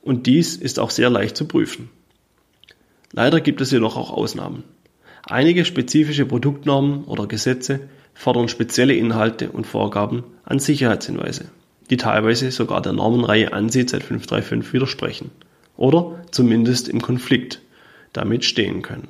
und 0.02 0.28
dies 0.28 0.54
ist 0.54 0.78
auch 0.78 0.90
sehr 0.90 1.10
leicht 1.10 1.36
zu 1.36 1.48
prüfen. 1.48 1.90
Leider 3.12 3.40
gibt 3.40 3.60
es 3.60 3.72
jedoch 3.72 3.96
auch 3.96 4.12
Ausnahmen. 4.12 4.62
Einige 5.24 5.64
spezifische 5.64 6.24
Produktnormen 6.24 7.02
oder 7.02 7.26
Gesetze 7.26 7.80
fordern 8.14 8.48
spezielle 8.48 8.94
Inhalte 8.94 9.50
und 9.50 9.66
Vorgaben 9.66 10.22
an 10.50 10.58
Sicherheitshinweise, 10.58 11.46
die 11.90 11.96
teilweise 11.96 12.50
sogar 12.50 12.82
der 12.82 12.92
Normenreihe 12.92 13.52
ANSI 13.52 13.82
Z535 13.82 14.72
widersprechen 14.72 15.30
oder 15.76 16.24
zumindest 16.32 16.88
im 16.88 17.00
Konflikt 17.00 17.62
damit 18.12 18.44
stehen 18.44 18.82
können. 18.82 19.06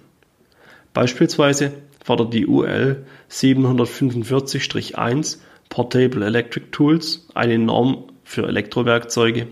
Beispielsweise 0.93 1.73
fordert 2.05 2.35
die 2.35 2.47
UL 2.47 3.07
745-1 3.31 5.39
Portable 5.71 6.27
Electric 6.27 6.67
Tools 6.73 7.27
eine 7.35 7.59
Norm 7.59 8.05
für 8.23 8.47
Elektrowerkzeuge 8.47 9.47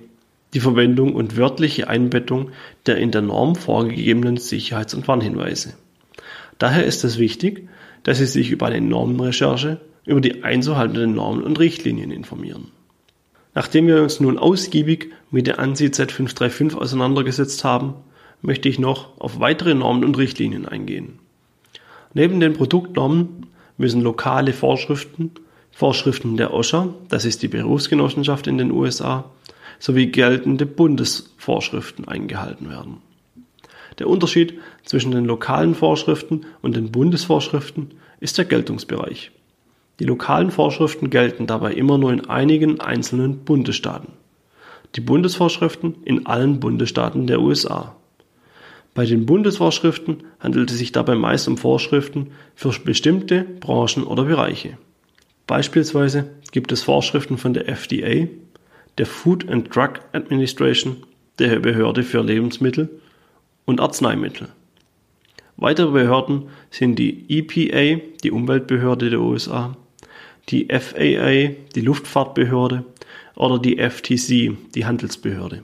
die 0.52 0.60
Verwendung 0.60 1.14
und 1.14 1.38
wörtliche 1.38 1.88
Einbettung 1.88 2.50
der 2.84 2.98
in 2.98 3.12
der 3.12 3.22
Norm 3.22 3.54
vorgegebenen 3.54 4.36
Sicherheits- 4.36 4.94
und 4.94 5.08
Warnhinweise. 5.08 5.72
Daher 6.58 6.84
ist 6.84 7.04
es 7.04 7.18
wichtig, 7.18 7.68
dass 8.02 8.18
Sie 8.18 8.26
sich 8.26 8.50
über 8.50 8.66
eine 8.66 8.80
Normenrecherche 8.80 9.80
über 10.08 10.20
die 10.22 10.42
einzuhaltenden 10.42 11.14
Normen 11.14 11.42
und 11.42 11.58
Richtlinien 11.58 12.10
informieren. 12.10 12.68
Nachdem 13.54 13.86
wir 13.86 14.02
uns 14.02 14.20
nun 14.20 14.38
ausgiebig 14.38 15.10
mit 15.30 15.46
der 15.46 15.58
ANSI 15.58 15.86
Z535 15.86 16.74
auseinandergesetzt 16.74 17.62
haben, 17.62 17.94
möchte 18.40 18.68
ich 18.68 18.78
noch 18.78 19.20
auf 19.20 19.38
weitere 19.38 19.74
Normen 19.74 20.04
und 20.04 20.16
Richtlinien 20.16 20.66
eingehen. 20.66 21.18
Neben 22.14 22.40
den 22.40 22.54
Produktnormen 22.54 23.46
müssen 23.76 24.00
lokale 24.00 24.54
Vorschriften, 24.54 25.32
Vorschriften 25.70 26.38
der 26.38 26.54
OSHA, 26.54 26.94
das 27.10 27.26
ist 27.26 27.42
die 27.42 27.48
Berufsgenossenschaft 27.48 28.46
in 28.46 28.56
den 28.56 28.70
USA, 28.70 29.26
sowie 29.78 30.06
geltende 30.06 30.64
Bundesvorschriften 30.64 32.08
eingehalten 32.08 32.70
werden. 32.70 32.98
Der 33.98 34.08
Unterschied 34.08 34.54
zwischen 34.84 35.10
den 35.10 35.26
lokalen 35.26 35.74
Vorschriften 35.74 36.46
und 36.62 36.76
den 36.76 36.90
Bundesvorschriften 36.92 37.90
ist 38.20 38.38
der 38.38 38.46
Geltungsbereich. 38.46 39.32
Die 40.00 40.04
lokalen 40.04 40.50
Vorschriften 40.50 41.10
gelten 41.10 41.46
dabei 41.46 41.72
immer 41.72 41.98
nur 41.98 42.12
in 42.12 42.28
einigen 42.28 42.80
einzelnen 42.80 43.44
Bundesstaaten. 43.44 44.12
Die 44.94 45.00
Bundesvorschriften 45.00 45.96
in 46.04 46.26
allen 46.26 46.60
Bundesstaaten 46.60 47.26
der 47.26 47.40
USA. 47.40 47.96
Bei 48.94 49.04
den 49.04 49.26
Bundesvorschriften 49.26 50.24
handelt 50.40 50.70
es 50.70 50.78
sich 50.78 50.92
dabei 50.92 51.14
meist 51.14 51.48
um 51.48 51.56
Vorschriften 51.56 52.28
für 52.54 52.72
bestimmte 52.84 53.42
Branchen 53.42 54.04
oder 54.04 54.24
Bereiche. 54.24 54.78
Beispielsweise 55.46 56.30
gibt 56.52 56.72
es 56.72 56.82
Vorschriften 56.82 57.38
von 57.38 57.54
der 57.54 57.68
FDA, 57.68 58.28
der 58.98 59.06
Food 59.06 59.48
and 59.48 59.74
Drug 59.74 60.00
Administration, 60.12 60.96
der 61.38 61.58
Behörde 61.58 62.02
für 62.02 62.22
Lebensmittel 62.22 62.88
und 63.64 63.80
Arzneimittel. 63.80 64.48
Weitere 65.56 65.90
Behörden 65.90 66.44
sind 66.70 66.98
die 66.98 67.24
EPA, 67.28 68.00
die 68.22 68.30
Umweltbehörde 68.30 69.10
der 69.10 69.20
USA, 69.20 69.76
die 70.48 70.68
FAA, 70.68 71.54
die 71.74 71.80
Luftfahrtbehörde 71.80 72.84
oder 73.34 73.58
die 73.58 73.78
FTC, 73.78 74.56
die 74.74 74.86
Handelsbehörde. 74.86 75.62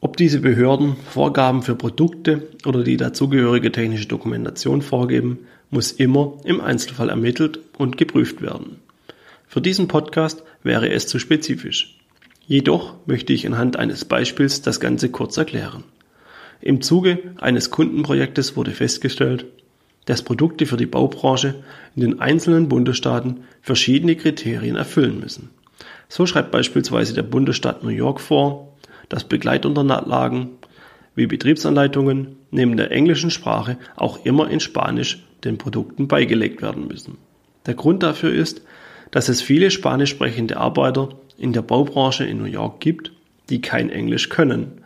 Ob 0.00 0.16
diese 0.16 0.40
Behörden 0.40 0.96
Vorgaben 1.10 1.62
für 1.62 1.76
Produkte 1.76 2.48
oder 2.66 2.82
die 2.82 2.96
dazugehörige 2.96 3.70
technische 3.70 4.08
Dokumentation 4.08 4.82
vorgeben, 4.82 5.38
muss 5.70 5.92
immer 5.92 6.38
im 6.44 6.60
Einzelfall 6.60 7.08
ermittelt 7.08 7.60
und 7.78 7.96
geprüft 7.96 8.42
werden. 8.42 8.80
Für 9.46 9.60
diesen 9.60 9.86
Podcast 9.86 10.42
wäre 10.62 10.90
es 10.90 11.06
zu 11.06 11.18
spezifisch. 11.18 11.98
Jedoch 12.46 12.94
möchte 13.06 13.32
ich 13.32 13.46
anhand 13.46 13.76
eines 13.76 14.04
Beispiels 14.04 14.62
das 14.62 14.80
Ganze 14.80 15.10
kurz 15.10 15.36
erklären. 15.36 15.84
Im 16.60 16.80
Zuge 16.80 17.34
eines 17.40 17.70
Kundenprojektes 17.70 18.56
wurde 18.56 18.72
festgestellt, 18.72 19.46
dass 20.06 20.22
Produkte 20.22 20.66
für 20.66 20.76
die 20.76 20.86
Baubranche 20.86 21.54
in 21.94 22.02
den 22.02 22.20
einzelnen 22.20 22.68
Bundesstaaten 22.68 23.44
verschiedene 23.60 24.16
Kriterien 24.16 24.76
erfüllen 24.76 25.20
müssen. 25.20 25.50
So 26.08 26.26
schreibt 26.26 26.50
beispielsweise 26.50 27.14
der 27.14 27.22
Bundesstaat 27.22 27.82
New 27.82 27.90
York 27.90 28.20
vor, 28.20 28.76
dass 29.08 29.24
Begleitunterlagen 29.24 30.50
wie 31.14 31.26
Betriebsanleitungen 31.26 32.36
neben 32.50 32.76
der 32.76 32.90
englischen 32.90 33.30
Sprache 33.30 33.78
auch 33.96 34.24
immer 34.24 34.50
in 34.50 34.60
Spanisch 34.60 35.24
den 35.44 35.58
Produkten 35.58 36.08
beigelegt 36.08 36.62
werden 36.62 36.88
müssen. 36.88 37.18
Der 37.66 37.74
Grund 37.74 38.02
dafür 38.02 38.32
ist, 38.32 38.62
dass 39.10 39.28
es 39.28 39.42
viele 39.42 39.70
spanisch 39.70 40.10
sprechende 40.10 40.56
Arbeiter 40.56 41.10
in 41.36 41.52
der 41.52 41.62
Baubranche 41.62 42.24
in 42.24 42.38
New 42.38 42.44
York 42.44 42.80
gibt, 42.80 43.12
die 43.50 43.60
kein 43.60 43.90
Englisch 43.90 44.28
können. 44.28 44.82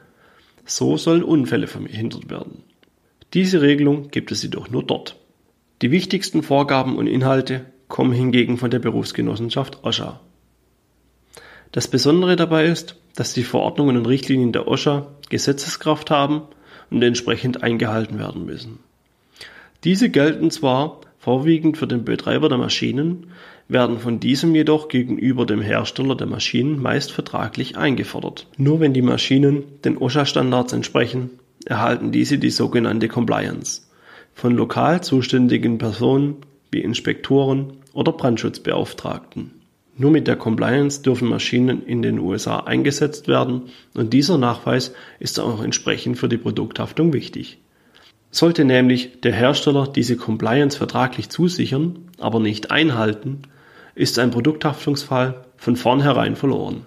So 0.64 0.96
sollen 0.96 1.22
Unfälle 1.22 1.68
verhindert 1.68 2.28
werden. 2.28 2.64
Diese 3.34 3.60
Regelung 3.60 4.08
gibt 4.10 4.32
es 4.32 4.42
jedoch 4.42 4.70
nur 4.70 4.82
dort. 4.82 5.16
Die 5.82 5.90
wichtigsten 5.90 6.42
Vorgaben 6.42 6.96
und 6.96 7.06
Inhalte 7.06 7.66
kommen 7.88 8.12
hingegen 8.12 8.56
von 8.56 8.70
der 8.70 8.78
Berufsgenossenschaft 8.78 9.84
OSHA. 9.84 10.20
Das 11.72 11.88
Besondere 11.88 12.36
dabei 12.36 12.66
ist, 12.66 12.96
dass 13.14 13.34
die 13.34 13.42
Verordnungen 13.42 13.96
und 13.96 14.06
Richtlinien 14.06 14.52
der 14.52 14.68
OSHA 14.68 15.08
Gesetzeskraft 15.28 16.10
haben 16.10 16.42
und 16.90 17.02
entsprechend 17.02 17.62
eingehalten 17.62 18.18
werden 18.18 18.46
müssen. 18.46 18.78
Diese 19.84 20.08
gelten 20.08 20.50
zwar 20.50 21.00
vorwiegend 21.18 21.76
für 21.76 21.86
den 21.86 22.04
Betreiber 22.04 22.48
der 22.48 22.58
Maschinen, 22.58 23.32
werden 23.68 23.98
von 23.98 24.20
diesem 24.20 24.54
jedoch 24.54 24.88
gegenüber 24.88 25.44
dem 25.44 25.60
Hersteller 25.60 26.14
der 26.14 26.28
Maschinen 26.28 26.80
meist 26.80 27.10
vertraglich 27.10 27.76
eingefordert. 27.76 28.46
Nur 28.56 28.78
wenn 28.78 28.94
die 28.94 29.02
Maschinen 29.02 29.64
den 29.84 29.98
OSHA-Standards 29.98 30.72
entsprechen, 30.72 31.30
erhalten 31.66 32.12
diese 32.12 32.38
die 32.38 32.50
sogenannte 32.50 33.08
Compliance 33.08 33.82
von 34.32 34.54
lokal 34.54 35.02
zuständigen 35.02 35.78
Personen 35.78 36.36
wie 36.70 36.80
Inspektoren 36.80 37.74
oder 37.92 38.12
Brandschutzbeauftragten. 38.12 39.50
Nur 39.98 40.10
mit 40.10 40.26
der 40.26 40.36
Compliance 40.36 41.02
dürfen 41.02 41.28
Maschinen 41.28 41.84
in 41.86 42.02
den 42.02 42.18
USA 42.18 42.60
eingesetzt 42.60 43.28
werden 43.28 43.62
und 43.94 44.12
dieser 44.12 44.36
Nachweis 44.36 44.92
ist 45.18 45.40
auch 45.40 45.62
entsprechend 45.62 46.18
für 46.18 46.28
die 46.28 46.36
Produkthaftung 46.36 47.12
wichtig. 47.14 47.58
Sollte 48.30 48.66
nämlich 48.66 49.20
der 49.22 49.32
Hersteller 49.32 49.86
diese 49.86 50.16
Compliance 50.16 50.76
vertraglich 50.76 51.30
zusichern, 51.30 52.10
aber 52.18 52.40
nicht 52.40 52.70
einhalten, 52.70 53.42
ist 53.94 54.18
ein 54.18 54.30
Produkthaftungsfall 54.30 55.46
von 55.56 55.76
vornherein 55.76 56.36
verloren. 56.36 56.84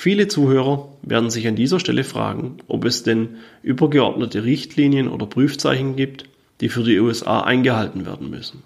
Viele 0.00 0.28
Zuhörer 0.28 0.90
werden 1.02 1.28
sich 1.28 1.48
an 1.48 1.56
dieser 1.56 1.80
Stelle 1.80 2.04
fragen, 2.04 2.58
ob 2.68 2.84
es 2.84 3.02
denn 3.02 3.38
übergeordnete 3.64 4.44
Richtlinien 4.44 5.08
oder 5.08 5.26
Prüfzeichen 5.26 5.96
gibt, 5.96 6.26
die 6.60 6.68
für 6.68 6.84
die 6.84 7.00
USA 7.00 7.40
eingehalten 7.40 8.06
werden 8.06 8.30
müssen. 8.30 8.62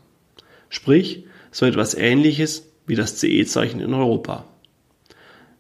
sprich 0.68 1.24
so 1.50 1.64
etwas 1.64 1.94
ähnliches 1.94 2.70
wie 2.86 2.96
das 2.96 3.16
CE-Zeichen 3.16 3.80
in 3.80 3.94
Europa. 3.94 4.44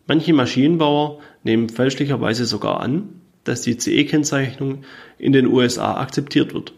Manche 0.06 0.34
Maschinenbauer 0.34 1.20
nehmen 1.42 1.70
fälschlicherweise 1.70 2.44
sogar 2.44 2.80
an, 2.80 3.08
dass 3.44 3.62
die 3.62 3.78
CE-Kennzeichnung 3.78 4.84
in 5.16 5.32
den 5.32 5.46
USA 5.46 5.96
akzeptiert 5.96 6.52
wird, 6.52 6.74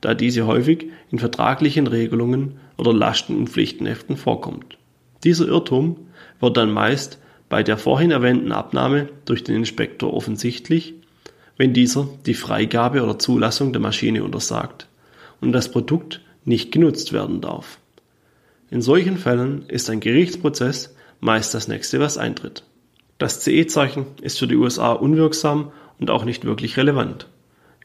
da 0.00 0.14
diese 0.14 0.46
häufig 0.46 0.86
in 1.10 1.18
vertraglichen 1.18 1.86
Regelungen 1.86 2.58
oder 2.78 2.94
Lasten- 2.94 3.36
und 3.36 3.50
Pflichtenheften 3.50 4.16
vorkommt. 4.16 4.78
Dieser 5.24 5.46
Irrtum 5.46 6.08
wird 6.40 6.56
dann 6.56 6.72
meist 6.72 7.18
bei 7.50 7.62
der 7.62 7.76
vorhin 7.76 8.12
erwähnten 8.12 8.52
Abnahme 8.52 9.08
durch 9.26 9.44
den 9.44 9.56
Inspektor 9.56 10.14
offensichtlich, 10.14 10.94
wenn 11.58 11.74
dieser 11.74 12.08
die 12.24 12.32
Freigabe 12.32 13.02
oder 13.02 13.18
Zulassung 13.18 13.74
der 13.74 13.82
Maschine 13.82 14.24
untersagt 14.24 14.86
und 15.42 15.52
das 15.52 15.70
Produkt 15.70 16.22
nicht 16.46 16.72
genutzt 16.72 17.12
werden 17.12 17.42
darf. 17.42 17.78
In 18.70 18.80
solchen 18.80 19.18
Fällen 19.18 19.66
ist 19.68 19.90
ein 19.90 20.00
Gerichtsprozess 20.00 20.94
meist 21.18 21.52
das 21.52 21.68
nächste, 21.68 21.98
was 22.00 22.16
eintritt. 22.16 22.62
Das 23.18 23.40
CE-Zeichen 23.40 24.06
ist 24.22 24.38
für 24.38 24.46
die 24.46 24.56
USA 24.56 24.92
unwirksam 24.92 25.72
und 25.98 26.08
auch 26.08 26.24
nicht 26.24 26.44
wirklich 26.44 26.76
relevant. 26.76 27.26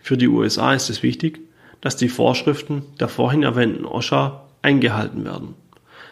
Für 0.02 0.16
die 0.16 0.28
USA 0.28 0.76
ist 0.76 0.90
es 0.90 1.02
wichtig, 1.02 1.42
dass 1.82 1.98
die 1.98 2.08
Vorschriften 2.08 2.84
der 3.00 3.10
vorhin 3.10 3.42
erwähnten 3.42 3.86
OSHA 3.86 4.46
eingehalten 4.62 5.26
werden. 5.26 5.56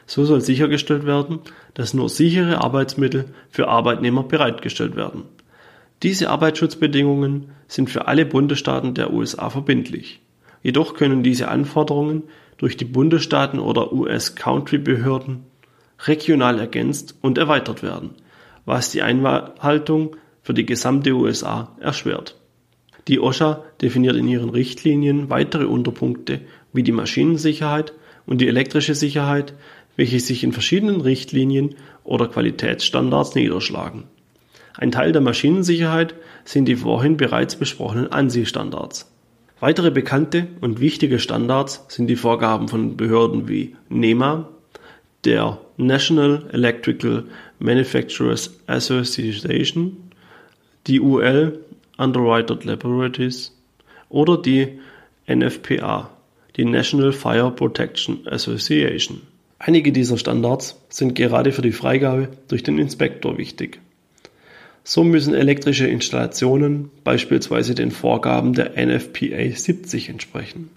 So 0.05 0.25
soll 0.25 0.41
sichergestellt 0.41 1.05
werden, 1.05 1.39
dass 1.73 1.93
nur 1.93 2.09
sichere 2.09 2.61
Arbeitsmittel 2.61 3.25
für 3.49 3.67
Arbeitnehmer 3.67 4.23
bereitgestellt 4.23 4.95
werden. 4.95 5.23
Diese 6.03 6.29
Arbeitsschutzbedingungen 6.29 7.51
sind 7.67 7.89
für 7.89 8.07
alle 8.07 8.25
Bundesstaaten 8.25 8.93
der 8.93 9.13
USA 9.13 9.49
verbindlich. 9.49 10.21
Jedoch 10.61 10.95
können 10.95 11.23
diese 11.23 11.47
Anforderungen 11.47 12.23
durch 12.57 12.77
die 12.77 12.85
Bundesstaaten 12.85 13.59
oder 13.59 13.93
US-Country-Behörden 13.93 15.43
regional 16.05 16.59
ergänzt 16.59 17.15
und 17.21 17.37
erweitert 17.37 17.83
werden, 17.83 18.11
was 18.65 18.91
die 18.91 19.01
Einhaltung 19.01 20.15
für 20.41 20.53
die 20.53 20.65
gesamte 20.65 21.13
USA 21.13 21.75
erschwert. 21.79 22.35
Die 23.07 23.19
OSHA 23.19 23.63
definiert 23.81 24.15
in 24.15 24.27
ihren 24.27 24.49
Richtlinien 24.49 25.29
weitere 25.29 25.65
Unterpunkte 25.65 26.41
wie 26.71 26.83
die 26.83 26.91
Maschinensicherheit 26.91 27.93
und 28.25 28.39
die 28.39 28.47
elektrische 28.47 28.95
Sicherheit, 28.95 29.53
welche 29.95 30.19
sich 30.19 30.43
in 30.43 30.53
verschiedenen 30.53 31.01
Richtlinien 31.01 31.75
oder 32.03 32.27
Qualitätsstandards 32.27 33.35
niederschlagen. 33.35 34.05
Ein 34.75 34.91
Teil 34.91 35.11
der 35.11 35.21
Maschinensicherheit 35.21 36.15
sind 36.45 36.65
die 36.65 36.75
vorhin 36.75 37.17
bereits 37.17 37.55
besprochenen 37.55 38.11
ANSI-Standards. 38.11 39.11
Weitere 39.59 39.91
bekannte 39.91 40.47
und 40.61 40.79
wichtige 40.79 41.19
Standards 41.19 41.85
sind 41.87 42.07
die 42.07 42.15
Vorgaben 42.15 42.67
von 42.67 42.97
Behörden 42.97 43.47
wie 43.47 43.75
NEMA, 43.89 44.49
der 45.23 45.59
National 45.77 46.49
Electrical 46.51 47.23
Manufacturers 47.59 48.59
Association, 48.67 49.97
die 50.87 50.99
UL 50.99 51.59
Underwriter 51.97 52.59
Laboratories 52.63 53.57
oder 54.09 54.37
die 54.37 54.79
NFPA, 55.27 56.09
die 56.57 56.65
National 56.65 57.13
Fire 57.13 57.51
Protection 57.51 58.27
Association. 58.27 59.21
Einige 59.65 59.93
dieser 59.93 60.17
Standards 60.17 60.75
sind 60.89 61.15
gerade 61.15 61.53
für 61.53 61.61
die 61.61 61.71
Freigabe 61.71 62.27
durch 62.49 62.63
den 62.63 62.79
Inspektor 62.79 63.37
wichtig. 63.37 63.79
So 64.83 65.05
müssen 65.05 65.33
elektrische 65.33 65.87
Installationen 65.87 66.91
beispielsweise 67.05 67.73
den 67.73 67.91
Vorgaben 67.91 68.51
der 68.51 68.73
NFPA 68.75 69.55
70 69.55 70.09
entsprechen. 70.09 70.69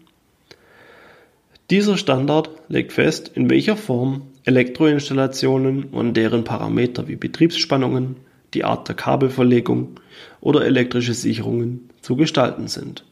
Dieser 1.68 1.96
Standard 1.96 2.48
legt 2.68 2.92
fest, 2.92 3.32
in 3.34 3.50
welcher 3.50 3.76
Form 3.76 4.22
Elektroinstallationen 4.44 5.86
und 5.86 6.14
deren 6.14 6.44
Parameter 6.44 7.08
wie 7.08 7.16
Betriebsspannungen, 7.16 8.14
die 8.54 8.62
Art 8.62 8.86
der 8.86 8.94
Kabelverlegung 8.94 9.98
oder 10.40 10.64
elektrische 10.64 11.14
Sicherungen 11.14 11.90
zu 12.02 12.14
gestalten 12.14 12.68
sind. 12.68 13.04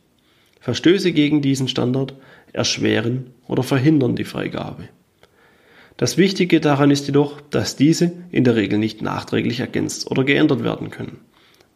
Verstöße 0.60 1.10
gegen 1.10 1.42
diesen 1.42 1.66
Standard 1.66 2.14
erschweren 2.52 3.32
oder 3.48 3.64
verhindern 3.64 4.14
die 4.14 4.22
Freigabe. 4.22 4.88
Das 5.96 6.18
Wichtige 6.18 6.60
daran 6.60 6.90
ist 6.90 7.06
jedoch, 7.06 7.40
dass 7.40 7.76
diese 7.76 8.12
in 8.30 8.44
der 8.44 8.56
Regel 8.56 8.78
nicht 8.78 9.00
nachträglich 9.00 9.60
ergänzt 9.60 10.10
oder 10.10 10.24
geändert 10.24 10.64
werden 10.64 10.90
können 10.90 11.20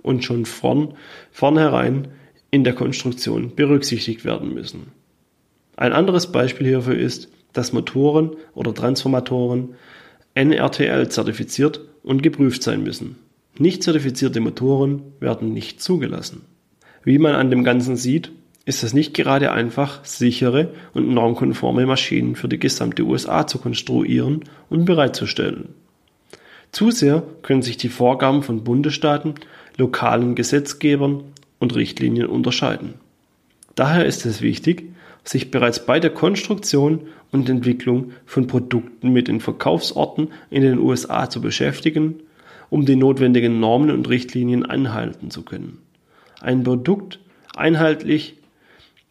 und 0.03 0.25
schon 0.25 0.45
von 0.45 0.95
vornherein 1.31 2.09
in 2.51 2.65
der 2.65 2.75
Konstruktion 2.75 3.55
berücksichtigt 3.55 4.25
werden 4.25 4.55
müssen. 4.55 4.93
Ein 5.77 5.93
anderes 5.93 6.33
Beispiel 6.33 6.67
hierfür 6.67 6.99
ist, 6.99 7.29
dass 7.53 7.73
Motoren 7.73 8.37
oder 8.55 8.75
Transformatoren 8.75 9.75
NRTL 10.35 11.09
zertifiziert 11.09 11.81
und 12.03 12.23
geprüft 12.23 12.63
sein 12.63 12.83
müssen. 12.83 13.17
Nicht 13.59 13.83
zertifizierte 13.83 14.41
Motoren 14.41 15.03
werden 15.21 15.53
nicht 15.53 15.81
zugelassen. 15.81 16.43
Wie 17.05 17.19
man 17.19 17.35
an 17.35 17.51
dem 17.51 17.65
Ganzen 17.65 17.97
sieht, 17.97 18.33
ist 18.69 18.83
es 18.83 18.93
nicht 18.93 19.15
gerade 19.15 19.51
einfach, 19.51 20.05
sichere 20.05 20.75
und 20.93 21.09
normkonforme 21.09 21.87
Maschinen 21.87 22.37
für 22.37 22.49
die 22.49 22.59
gesamte 22.59 23.03
USA 23.03 23.47
zu 23.47 23.57
konstruieren 23.57 24.45
und 24.69 24.85
bereitzustellen. 24.85 25.71
Zu 26.71 26.91
sehr 26.91 27.23
können 27.41 27.63
sich 27.63 27.79
die 27.79 27.89
Vorgaben 27.89 28.43
von 28.43 28.65
Bundesstaaten, 28.65 29.37
lokalen 29.79 30.35
Gesetzgebern 30.35 31.25
und 31.59 31.75
Richtlinien 31.77 32.27
unterscheiden. 32.27 32.97
Daher 33.75 34.05
ist 34.05 34.27
es 34.27 34.43
wichtig, 34.43 34.85
sich 35.25 35.51
bereits 35.51 35.87
bei 35.87 35.99
der 35.99 36.11
Konstruktion 36.11 37.09
und 37.33 37.49
Entwicklung 37.49 38.13
von 38.27 38.49
Produkten 38.49 39.15
mit 39.15 39.29
den 39.29 39.41
Verkaufsorten 39.41 40.29
in 40.51 40.61
den 40.61 40.79
USA 40.79 41.31
zu 41.31 41.41
beschäftigen, 41.41 42.17
um 42.69 42.85
die 42.85 42.97
notwendigen 42.97 43.61
Normen 43.61 43.91
und 43.91 44.11
Richtlinien 44.11 44.67
anhalten 44.67 45.31
zu 45.31 45.43
können. 45.43 45.79
Ein 46.43 46.65
Produkt 46.65 47.19
einheitlich 47.57 48.38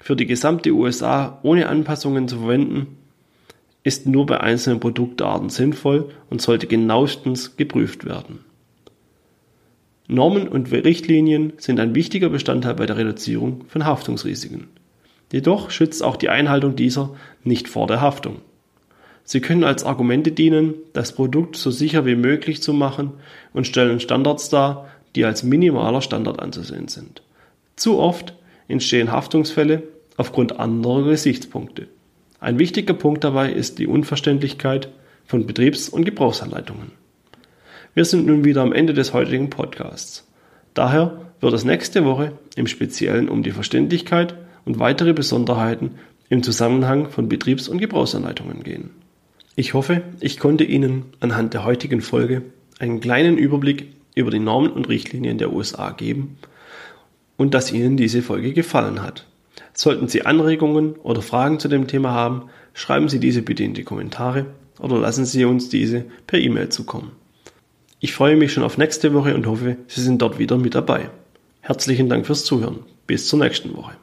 für 0.08 0.16
die 0.16 0.26
gesamte 0.26 0.72
USA 0.72 1.38
ohne 1.44 1.68
Anpassungen 1.68 2.30
zu 2.30 2.38
verwenden, 2.38 2.96
ist 3.84 4.06
nur 4.06 4.26
bei 4.26 4.40
einzelnen 4.40 4.80
Produktarten 4.80 5.50
sinnvoll 5.50 6.12
und 6.30 6.42
sollte 6.42 6.66
genauestens 6.66 7.58
geprüft 7.58 8.06
werden. 8.06 8.40
Normen 10.08 10.48
und 10.48 10.72
Richtlinien 10.72 11.52
sind 11.58 11.82
ein 11.82 11.94
wichtiger 11.94 12.30
Bestandteil 12.30 12.76
bei 12.76 12.86
der 12.86 12.96
Reduzierung 12.96 13.66
von 13.68 13.84
Haftungsrisiken. 13.84 14.70
Jedoch 15.34 15.72
schützt 15.72 16.02
auch 16.02 16.16
die 16.16 16.30
Einhaltung 16.30 16.78
dieser 16.78 17.14
nicht 17.44 17.68
vor 17.68 17.86
der 17.86 18.00
Haftung. 18.00 18.38
Sie 19.26 19.42
können 19.42 19.66
als 19.66 19.84
Argumente 19.84 20.32
dienen, 20.32 20.74
das 20.94 21.12
Produkt 21.12 21.58
so 21.58 21.70
sicher 21.70 22.06
wie 22.06 22.16
möglich 22.16 22.62
zu 22.62 22.72
machen 22.72 23.12
und 23.52 23.68
stellen 23.68 24.00
Standards 24.00 24.48
dar, 24.48 24.88
die 25.18 25.26
als 25.26 25.44
minimaler 25.44 26.02
Standard 26.02 26.40
anzusehen 26.40 26.88
sind. 26.88 27.24
Zu 27.76 28.00
oft 28.00 28.36
entstehen 28.70 29.12
Haftungsfälle 29.12 29.84
aufgrund 30.18 30.60
anderer 30.60 31.04
Gesichtspunkte. 31.04 31.88
Ein 32.40 32.60
wichtiger 32.60 32.94
Punkt 32.94 33.24
dabei 33.24 33.52
ist 33.52 33.80
die 33.80 33.88
Unverständlichkeit 33.88 34.90
von 35.26 35.46
Betriebs- 35.46 35.90
und 35.90 36.04
Gebrauchsanleitungen. 36.04 36.92
Wir 37.94 38.06
sind 38.06 38.28
nun 38.28 38.44
wieder 38.44 38.62
am 38.62 38.74
Ende 38.74 38.94
des 38.94 39.14
heutigen 39.14 39.50
Podcasts. 39.50 40.28
Daher 40.74 41.22
wird 41.40 41.54
es 41.54 41.66
nächste 41.66 42.06
Woche 42.06 42.34
im 42.56 42.68
Speziellen 42.68 43.30
um 43.30 43.42
die 43.42 43.52
Verständlichkeit 43.52 44.36
und 44.66 44.80
weitere 44.80 45.14
Besonderheiten 45.14 45.92
im 46.30 46.44
Zusammenhang 46.44 47.10
von 47.10 47.30
Betriebs- 47.30 47.68
und 47.68 47.80
Gebrauchsanleitungen 47.80 48.64
gehen. 48.64 48.92
Ich 49.56 49.74
hoffe, 49.74 50.04
ich 50.20 50.40
konnte 50.40 50.64
Ihnen 50.64 51.06
anhand 51.20 51.54
der 51.54 51.64
heutigen 51.64 52.02
Folge 52.02 52.44
einen 52.80 53.00
kleinen 53.00 53.38
Überblick 53.38 53.88
über 54.14 54.30
die 54.30 54.40
Normen 54.40 54.72
und 54.72 54.90
Richtlinien 54.90 55.38
der 55.38 55.52
USA 55.52 55.92
geben 55.92 56.38
und 57.38 57.54
dass 57.54 57.72
Ihnen 57.72 57.98
diese 57.98 58.22
Folge 58.22 58.54
gefallen 58.54 59.02
hat. 59.02 59.26
Sollten 59.78 60.08
Sie 60.08 60.26
Anregungen 60.26 60.96
oder 61.04 61.22
Fragen 61.22 61.60
zu 61.60 61.68
dem 61.68 61.86
Thema 61.86 62.12
haben, 62.12 62.50
schreiben 62.74 63.10
Sie 63.10 63.20
diese 63.20 63.44
bitte 63.44 63.64
in 63.64 63.76
die 63.76 63.84
Kommentare 63.84 64.48
oder 64.80 64.98
lassen 64.98 65.24
Sie 65.24 65.46
uns 65.46 65.70
diese 65.70 66.06
per 66.26 66.40
E-Mail 66.40 66.70
zukommen. 66.70 67.12
Ich 68.00 68.12
freue 68.12 68.38
mich 68.38 68.52
schon 68.52 68.64
auf 68.64 68.80
nächste 68.80 69.14
Woche 69.14 69.36
und 69.36 69.46
hoffe, 69.46 69.78
Sie 69.88 70.02
sind 70.02 70.20
dort 70.20 70.40
wieder 70.40 70.58
mit 70.58 70.74
dabei. 70.74 71.12
Herzlichen 71.62 72.10
Dank 72.10 72.26
fürs 72.26 72.44
Zuhören. 72.44 72.80
Bis 73.06 73.28
zur 73.28 73.38
nächsten 73.38 73.78
Woche. 73.78 73.94